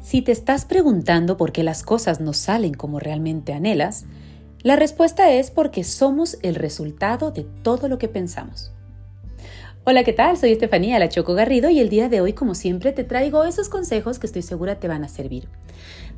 [0.00, 4.06] Si te estás preguntando por qué las cosas no salen como realmente anhelas,
[4.62, 8.72] la respuesta es porque somos el resultado de todo lo que pensamos.
[9.84, 10.36] Hola, ¿qué tal?
[10.36, 13.68] Soy Estefanía La Choco Garrido y el día de hoy, como siempre, te traigo esos
[13.68, 15.48] consejos que estoy segura te van a servir.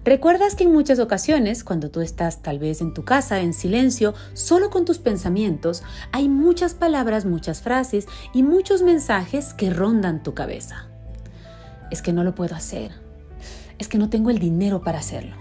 [0.04, 4.14] ¿Recuerdas que en muchas ocasiones, cuando tú estás tal vez en tu casa, en silencio,
[4.32, 10.34] solo con tus pensamientos, hay muchas palabras, muchas frases y muchos mensajes que rondan tu
[10.34, 10.91] cabeza?
[11.92, 12.90] Es que no lo puedo hacer
[13.82, 15.36] es que no tengo el dinero para hacerlo.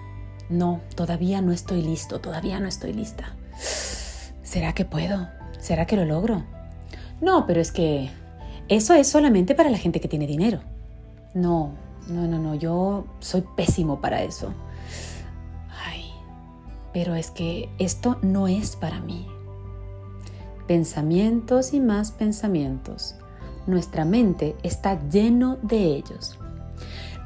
[0.50, 3.36] No, todavía no estoy listo, todavía no estoy lista.
[4.44, 5.30] ¿Será que puedo?
[5.59, 6.44] ¿Será que lo logro?
[7.22, 8.09] No, pero es que
[8.68, 10.62] eso es solamente para la gente que tiene dinero.
[11.34, 11.73] No,
[12.08, 14.54] no, no, no, yo soy pésimo para eso.
[15.86, 16.06] Ay,
[16.94, 19.28] pero es que esto no es para mí.
[20.68, 23.16] Pensamientos y más pensamientos.
[23.68, 26.40] Nuestra mente está lleno de ellos.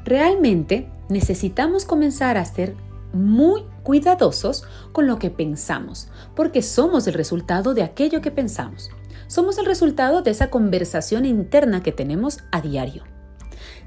[0.06, 2.76] Realmente necesitamos comenzar a ser
[3.12, 8.90] muy cuidadosos con lo que pensamos, porque somos el resultado de aquello que pensamos.
[9.26, 13.02] Somos el resultado de esa conversación interna que tenemos a diario.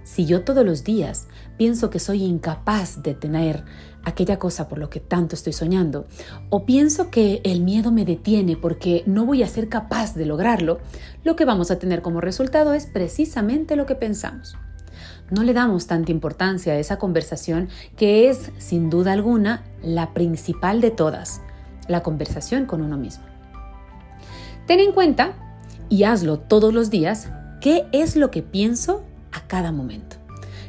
[0.04, 3.64] Si yo todos los días pienso que soy incapaz de tener
[4.04, 6.06] aquella cosa por lo que tanto estoy soñando,
[6.50, 10.80] o pienso que el miedo me detiene porque no voy a ser capaz de lograrlo,
[11.24, 14.58] lo que vamos a tener como resultado es precisamente lo que pensamos
[15.32, 20.82] no le damos tanta importancia a esa conversación que es, sin duda alguna, la principal
[20.82, 21.42] de todas,
[21.88, 23.24] la conversación con uno mismo.
[24.68, 25.34] Ten en cuenta,
[25.90, 30.18] y hazlo todos los días, qué es lo que pienso a cada momento.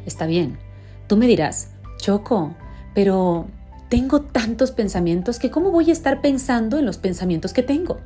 [0.07, 0.59] Está bien,
[1.07, 2.55] tú me dirás, Choco,
[2.95, 3.47] pero
[3.91, 7.99] tengo tantos pensamientos que cómo voy a estar pensando en los pensamientos que tengo.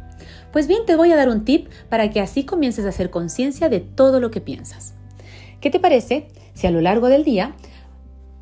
[0.53, 3.69] Pues bien, te voy a dar un tip para que así comiences a hacer conciencia
[3.69, 4.94] de todo lo que piensas.
[5.65, 7.55] ¿Qué te parece si a lo largo del día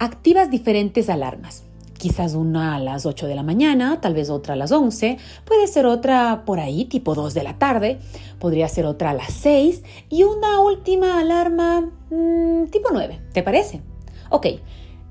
[0.01, 1.63] activas diferentes alarmas?
[1.97, 5.69] Quizás una a las 8 de la mañana, tal vez otra a las 11, puede
[5.69, 8.01] ser otra por ahí, tipo 2 de la tarde,
[8.41, 13.83] podría ser otra a las 6 y una última alarma mm, tipo 9, ¿te parece?
[14.29, 14.47] Ok,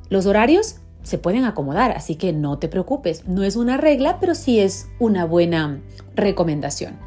[0.09, 4.35] los horarios se pueden acomodar, así que no te preocupes, no es una regla, pero
[4.35, 5.81] sí es una buena
[6.13, 7.00] recomendación.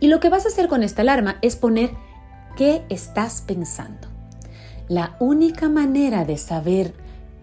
[0.00, 1.92] Y lo que vas a hacer con esta alarma es poner
[2.58, 4.09] qué estás pensando.
[4.90, 6.94] La única manera de saber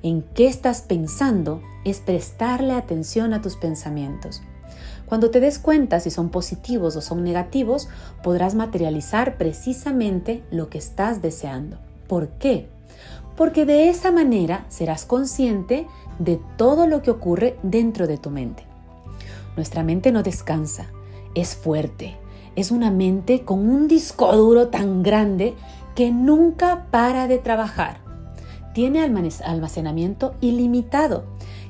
[0.03, 4.41] en qué estás pensando es prestarle atención a tus pensamientos.
[5.05, 7.87] Cuando te des cuenta si son positivos o son negativos,
[8.21, 11.77] podrás materializar precisamente lo que estás deseando.
[12.09, 12.67] ¿Por qué?
[13.37, 15.87] Porque de esa manera serás consciente
[16.19, 18.65] de todo lo que ocurre dentro de tu mente.
[19.55, 20.87] Nuestra mente no descansa,
[21.33, 22.17] es fuerte,
[22.57, 25.53] es una mente con un disco duro tan grande
[25.97, 27.97] que nunca para de trabajar.
[28.75, 31.25] Tiene almacenamiento ilimitado.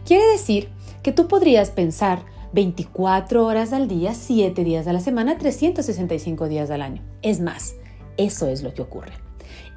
[0.05, 0.67] Quiere decir
[1.01, 6.69] que tú podrías pensar 24 horas al día, 7 días a la semana, 365 días
[6.71, 7.01] al año.
[7.21, 7.75] Es más,
[8.17, 9.13] eso es lo que ocurre.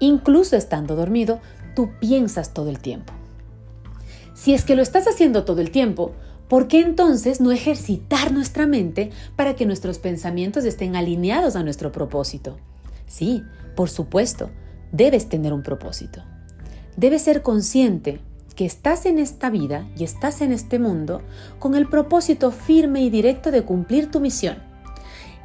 [0.00, 1.38] Incluso estando dormido,
[1.76, 3.12] tú piensas todo el tiempo.
[4.34, 6.10] Si es que lo estás haciendo todo el tiempo,
[6.48, 11.92] ¿por qué entonces no ejercitar nuestra mente para que nuestros pensamientos estén alineados a nuestro
[11.92, 12.56] propósito?
[13.10, 13.44] Sí,
[13.74, 14.50] por supuesto,
[14.92, 16.22] debes tener un propósito.
[16.96, 18.20] Debes ser consciente
[18.54, 21.20] que estás en esta vida y estás en este mundo
[21.58, 24.58] con el propósito firme y directo de cumplir tu misión.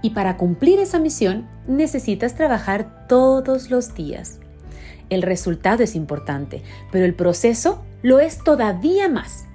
[0.03, 4.39] Y para cumplir esa misión necesitas trabajar todos los días.
[5.09, 6.61] El resultado es importante,
[6.91, 9.45] pero el proceso lo es todavía más.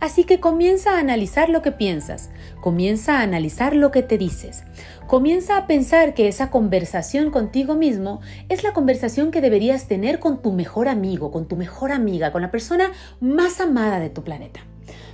[0.00, 2.30] Así que comienza a analizar lo que piensas,
[2.62, 4.62] comienza a analizar lo que te dices,
[5.08, 10.40] comienza a pensar que esa conversación contigo mismo es la conversación que deberías tener con
[10.40, 14.60] tu mejor amigo, con tu mejor amiga, con la persona más amada de tu planeta.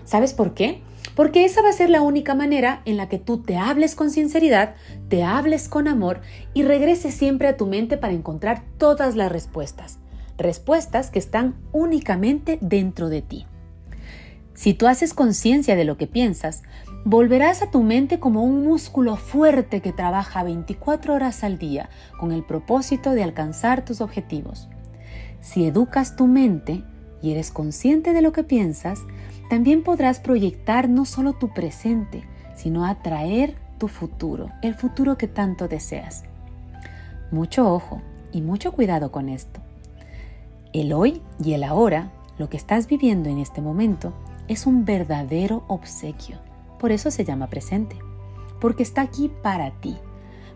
[0.05, 0.83] ¿Sabes por qué?
[1.17, 4.11] Porque esa va a ser la única manera en la que tú te hables con
[4.11, 4.75] sinceridad,
[5.09, 6.21] te hables con amor
[6.53, 9.99] y regreses siempre a tu mente para encontrar todas las respuestas.
[10.37, 13.47] Respuestas que están únicamente dentro de ti.
[14.59, 16.65] Si tú haces conciencia de lo que piensas,
[17.05, 22.33] volverás a tu mente como un músculo fuerte que trabaja 24 horas al día con
[22.33, 24.69] el propósito de alcanzar tus objetivos.
[25.41, 26.83] Si educas tu mente
[27.23, 29.01] y eres consciente de lo que piensas,
[29.49, 32.25] también podrás proyectar no solo tu presente,
[32.55, 36.25] sino atraer tu futuro, el futuro que tanto deseas.
[37.31, 38.03] Mucho ojo
[38.33, 39.61] y mucho cuidado con esto.
[40.73, 44.13] El hoy y el ahora, lo que estás viviendo en este momento,
[44.49, 46.48] es un verdadero obsequio.
[46.79, 47.97] Por eso se llama presente,
[48.61, 49.97] porque está aquí para ti,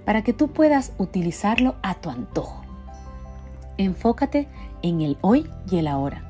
[0.04, 2.62] para que tú puedas utilizarlo a tu antojo.
[3.78, 4.48] Enfócate
[4.82, 6.28] en el hoy y el ahora.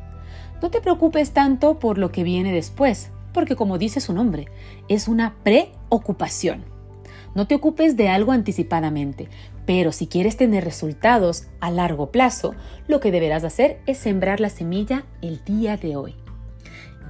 [0.63, 4.47] No te preocupes tanto por lo que viene después, porque como dice su nombre,
[4.89, 6.65] es una preocupación.
[7.35, 9.29] No te ocupes de algo anticipadamente,
[9.67, 12.55] pero si quieres tener resultados a largo plazo,
[12.89, 16.15] lo que deberás hacer es sembrar la semilla el día de hoy.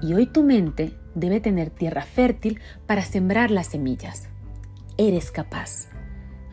[0.00, 4.28] Y hoy tu mente debe tener tierra fértil para sembrar las semillas.
[4.98, 5.88] Eres capaz.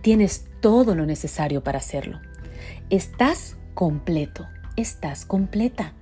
[0.02, 2.20] Tienes todo lo necesario para hacerlo.
[2.90, 5.94] Estás completo, estás completa.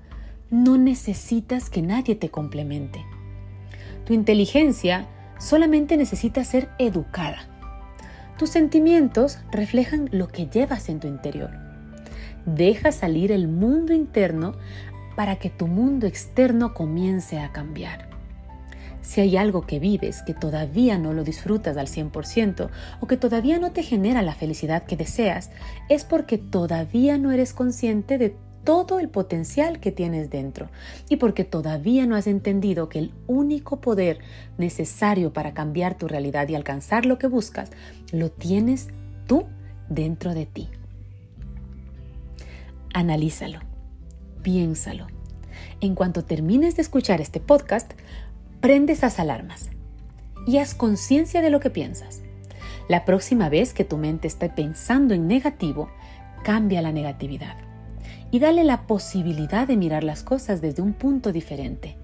[0.50, 3.06] No necesitas que nadie te complemente.
[4.06, 5.08] Tu inteligencia
[5.40, 7.50] solamente necesita ser educada.
[8.38, 11.52] Tus sentimientos reflejan lo que llevas en tu interior.
[12.46, 14.54] Deja salir el mundo interno
[15.16, 18.07] para que tu mundo externo comience a cambiar.
[19.08, 22.70] Si hay algo que vives que todavía no lo disfrutas al 100%
[23.00, 25.50] o que todavía no te genera la felicidad que deseas,
[25.88, 30.70] es porque todavía no eres consciente de todo el potencial que tienes dentro
[31.08, 34.20] y porque todavía no has entendido que el único poder
[34.58, 37.70] necesario para cambiar tu realidad y alcanzar lo que buscas
[38.12, 38.90] lo tienes
[39.26, 39.46] tú
[39.88, 40.68] dentro de ti.
[42.94, 43.62] Analízalo,
[44.42, 45.08] piénsalo.
[45.80, 47.94] En cuanto termines de escuchar este podcast,
[48.60, 49.70] prende esas alarmas
[50.46, 52.22] y haz conciencia de lo que piensas.
[52.90, 55.90] La próxima vez que tu mente esté pensando en negativo,
[56.44, 57.58] cambia la negatividad
[58.32, 61.98] y dale la posibilidad de mirar las cosas desde un punto diferente.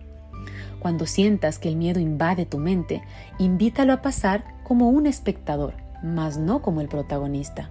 [0.80, 3.02] Cuando sientas que el miedo invade tu mente,
[3.40, 7.70] invítalo a pasar como un espectador, mas no como el protagonista.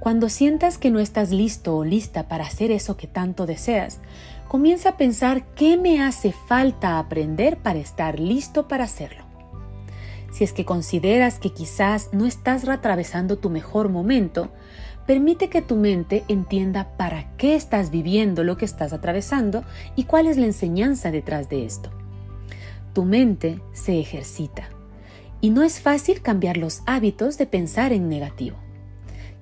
[0.00, 4.00] Cuando sientas que no estás listo o lista para hacer eso que tanto deseas,
[4.48, 9.24] comienza a pensar qué me hace falta aprender para estar listo para hacerlo.
[10.32, 14.50] Si es que consideras que quizás no estás atravesando tu mejor momento,
[15.06, 19.64] permite que tu mente entienda para qué estás viviendo lo que estás atravesando
[19.94, 21.90] y cuál es la enseñanza detrás de esto.
[22.94, 24.68] Tu mente se ejercita
[25.40, 28.56] y no es fácil cambiar los hábitos de pensar en negativo.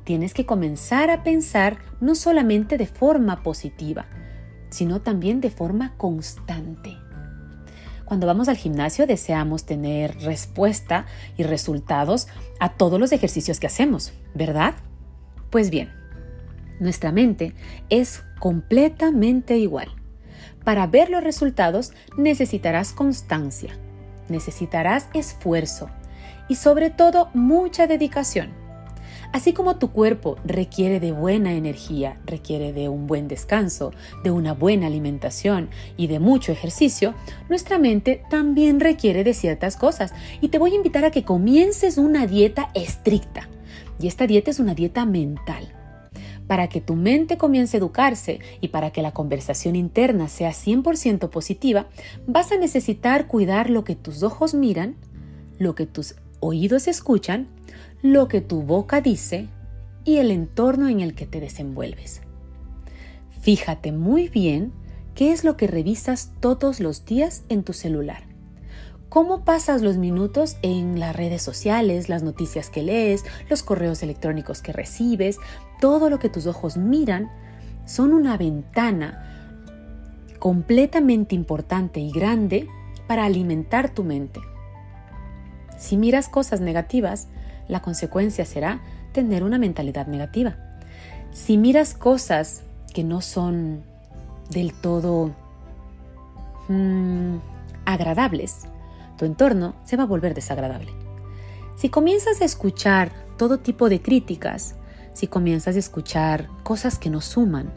[0.05, 4.07] Tienes que comenzar a pensar no solamente de forma positiva,
[4.73, 6.97] sino también de forma constante.
[8.05, 12.29] Cuando vamos al gimnasio deseamos tener respuesta y resultados
[12.61, 14.75] a todos los ejercicios que hacemos, ¿verdad?
[15.51, 15.91] Pues bien,
[16.81, 17.55] nuestra mente
[17.89, 19.89] es completamente igual.
[20.65, 23.79] Para ver los resultados necesitarás constancia,
[24.29, 25.89] necesitarás esfuerzo
[26.49, 28.62] y sobre todo mucha dedicación.
[29.33, 33.93] Así como tu cuerpo requiere de buena energía, requiere de un buen descanso,
[34.23, 37.15] de una buena alimentación y de mucho ejercicio,
[37.49, 40.13] nuestra mente también requiere de ciertas cosas.
[40.43, 43.49] Y te voy a invitar a que comiences una dieta estricta.
[43.99, 45.73] Y esta dieta es una dieta mental.
[46.47, 51.31] Para que tu mente comience a educarse y para que la conversación interna sea 100%
[51.31, 51.87] positiva,
[52.27, 54.97] vas a necesitar cuidar lo que tus ojos miran,
[55.59, 57.47] lo que tus oídos escuchan,
[58.03, 59.49] lo que tu boca dice
[60.05, 62.21] y el entorno en el que te desenvuelves.
[63.41, 64.73] Fíjate muy bien
[65.15, 68.25] qué es lo que revisas todos los días en tu celular.
[69.09, 74.63] ¿Cómo pasas los minutos en las redes sociales, las noticias que lees, los correos electrónicos
[74.63, 75.37] que recibes?
[75.81, 77.31] Todo lo que tus ojos miran
[77.87, 79.61] son una ventana
[80.41, 82.67] completamente importante y grande
[83.07, 84.41] para alimentar tu mente.
[85.83, 87.27] Si miras cosas negativas,
[87.67, 90.57] la consecuencia será tener una mentalidad negativa.
[91.33, 92.63] Si miras cosas
[92.95, 93.83] que no son
[94.49, 95.33] del todo
[96.69, 97.35] mm,
[97.85, 98.61] agradables,
[99.19, 100.93] tu entorno se va a volver desagradable.
[101.75, 104.77] Si comienzas a escuchar todo tipo de críticas,
[105.15, 107.73] si comienzas a escuchar cosas que no suman,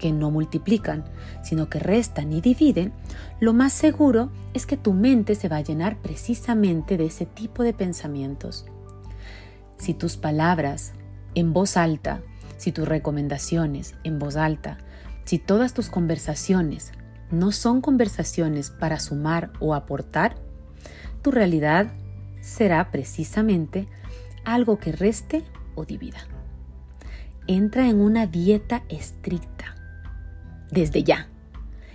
[0.00, 1.04] que no multiplican,
[1.44, 2.92] sino que restan y dividen,
[3.38, 7.62] lo más seguro es que tu mente se va a llenar precisamente de ese tipo
[7.62, 8.64] de pensamientos.
[9.76, 10.94] Si tus palabras
[11.34, 12.22] en voz alta,
[12.56, 14.78] si tus recomendaciones en voz alta,
[15.24, 16.92] si todas tus conversaciones
[17.30, 20.34] no son conversaciones para sumar o aportar,
[21.22, 21.92] tu realidad
[22.40, 23.86] será precisamente
[24.44, 26.20] algo que reste o divida.
[27.46, 29.76] Entra en una dieta estricta
[30.70, 31.28] desde ya.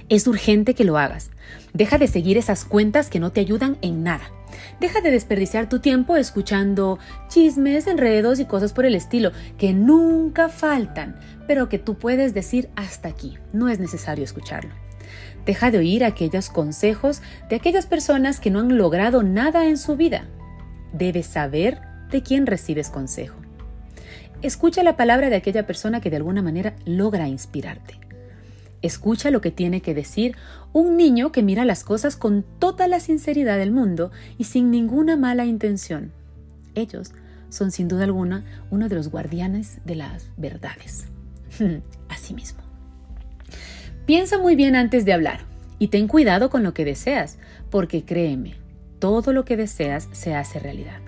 [0.10, 1.32] Es urgente que lo hagas.
[1.74, 4.30] Deja de seguir esas cuentas que no te ayudan en nada.
[4.80, 10.50] Deja de desperdiciar tu tiempo escuchando chismes, enredos y cosas por el estilo que nunca
[10.50, 13.38] faltan, pero que tú puedes decir hasta aquí.
[13.52, 14.72] No es necesario escucharlo.
[15.46, 19.96] Deja de oír aquellos consejos de aquellas personas que no han logrado nada en su
[19.96, 20.28] vida.
[20.94, 23.36] Debes saber de quién recibes consejo.
[24.42, 28.05] escucha la palabra de aquella persona que de alguna manera logra inspirarte.
[28.82, 30.36] Escucha lo que tiene que decir
[30.74, 35.16] un niño que mira las cosas con toda la sinceridad del mundo y sin ninguna
[35.16, 36.12] mala intención.
[36.76, 37.12] Ellos
[37.50, 41.06] son sin duda alguna uno de los guardianes de las verdades.
[42.10, 42.62] Asimismo.
[44.06, 45.42] Piensa muy bien antes de hablar
[45.80, 47.38] y ten cuidado con lo que deseas,
[47.70, 48.56] porque créeme,
[49.00, 51.05] todo lo que deseas se hace realidad.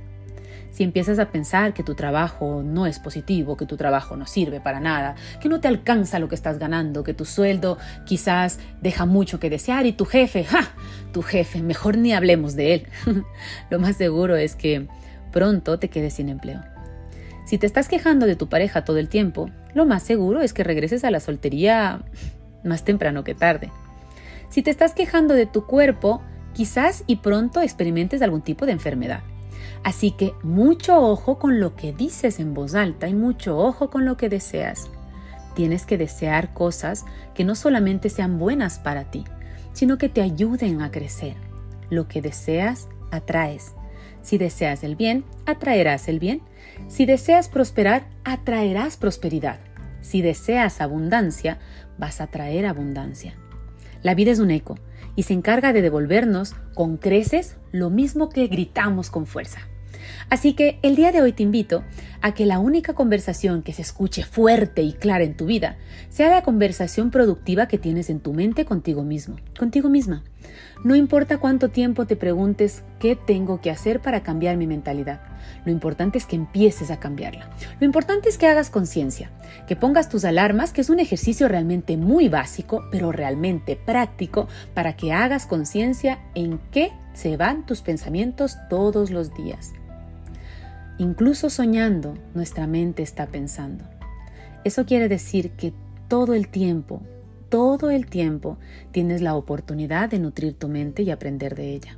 [0.77, 4.61] Si empiezas a pensar que tu trabajo no es positivo, que tu trabajo no sirve
[4.61, 9.07] para nada, que no te alcanza lo que estás ganando, que tu sueldo quizás deja
[9.07, 10.69] mucho que desear y tu jefe, ¡ja!
[11.13, 12.87] Tu jefe, mejor ni hablemos de él.
[13.71, 14.87] lo más seguro es que
[15.31, 16.61] pronto te quedes sin empleo.
[17.47, 20.63] Si te estás quejando de tu pareja todo el tiempo, lo más seguro es que
[20.63, 22.01] regreses a la soltería
[22.63, 23.71] más temprano que tarde.
[24.51, 26.21] Si te estás quejando de tu cuerpo,
[26.53, 29.23] quizás y pronto experimentes algún tipo de enfermedad.
[29.83, 34.05] Así que mucho ojo con lo que dices en voz alta y mucho ojo con
[34.05, 34.89] lo que deseas.
[35.55, 39.23] Tienes que desear cosas que no solamente sean buenas para ti,
[39.73, 41.35] sino que te ayuden a crecer.
[41.89, 43.73] Lo que deseas, atraes.
[44.21, 46.41] Si deseas el bien, atraerás el bien.
[46.87, 49.59] Si deseas prosperar, atraerás prosperidad.
[50.01, 51.59] Si deseas abundancia,
[51.97, 53.35] vas a traer abundancia.
[54.03, 54.77] La vida es un eco
[55.17, 59.59] y se encarga de devolvernos con creces lo mismo que gritamos con fuerza.
[60.29, 61.83] Así que el día de hoy te invito
[62.21, 65.77] a que la única conversación que se escuche fuerte y clara en tu vida
[66.09, 70.23] sea la conversación productiva que tienes en tu mente contigo mismo, contigo misma.
[70.83, 75.21] No importa cuánto tiempo te preguntes qué tengo que hacer para cambiar mi mentalidad.
[75.65, 77.49] Lo importante es que empieces a cambiarla.
[77.79, 79.31] Lo importante es que hagas conciencia,
[79.67, 84.95] que pongas tus alarmas, que es un ejercicio realmente muy básico, pero realmente práctico, para
[84.95, 89.73] que hagas conciencia en qué se van tus pensamientos todos los días.
[90.99, 93.83] Incluso soñando, nuestra mente está pensando.
[94.63, 95.73] Eso quiere decir que
[96.07, 97.01] todo el tiempo,
[97.49, 98.57] todo el tiempo
[98.91, 101.97] tienes la oportunidad de nutrir tu mente y aprender de ella.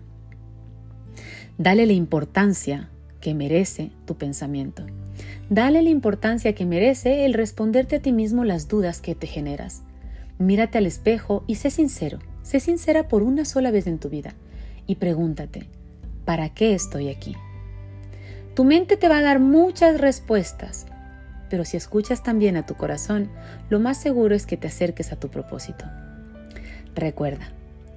[1.58, 2.90] Dale la importancia
[3.20, 4.86] que merece tu pensamiento.
[5.50, 9.82] Dale la importancia que merece el responderte a ti mismo las dudas que te generas.
[10.38, 14.36] Mírate al espejo y sé sincero, sé sincera por una sola vez en tu vida
[14.88, 15.68] y pregúntate,
[16.24, 17.36] ¿para qué estoy aquí?
[18.56, 20.86] Tu mente te va a dar muchas respuestas,
[21.50, 23.30] pero si escuchas también a tu corazón,
[23.70, 25.86] lo más seguro es que te acerques a tu propósito.
[26.96, 27.52] Recuerda,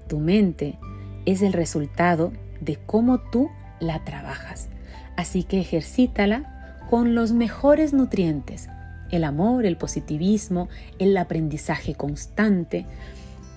[0.08, 0.78] tu mente
[1.26, 4.68] es el resultado de cómo tú la trabajas,
[5.16, 8.68] así que ejercítala con los mejores nutrientes,
[9.10, 10.68] el amor, el positivismo,
[10.98, 12.86] el aprendizaje constante,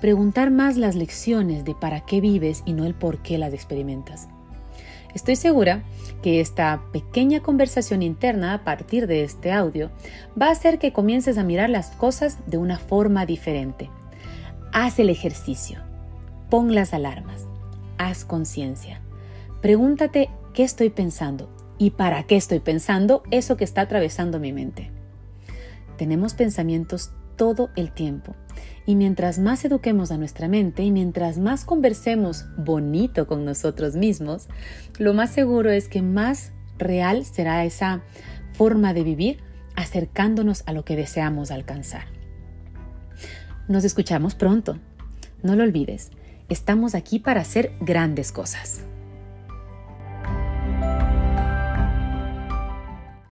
[0.02, 4.28] preguntar más las lecciones de para qué vives y no el por qué las experimentas.
[5.16, 5.84] Estoy segura
[6.22, 9.90] que esta pequeña conversación interna a partir de este audio
[10.40, 13.90] va a hacer que comiences a mirar las cosas de una forma diferente.
[14.74, 15.80] Haz el ejercicio,
[16.50, 17.48] pon las alarmas,
[17.98, 19.00] haz conciencia.
[19.62, 24.92] Pregúntate qué estoy pensando y para qué estoy pensando eso que está atravesando mi mente.
[25.98, 28.36] Tenemos pensamientos todo el tiempo
[28.86, 34.48] y mientras más eduquemos a nuestra mente y mientras más conversemos bonito con nosotros mismos,
[35.00, 38.02] lo más seguro es que más real será esa
[38.54, 39.40] forma de vivir
[39.76, 42.06] acercándonos a lo que deseamos alcanzar.
[43.68, 44.80] Nos escuchamos pronto.
[45.42, 46.12] No lo olvides,
[46.50, 48.84] estamos aquí para hacer grandes cosas.